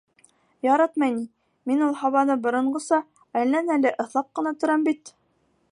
[0.67, 1.25] Яратмай ни,
[1.71, 3.01] мин ул һабаны боронғоса
[3.43, 5.17] әленән-әле ыҫлап ҡына торам бит.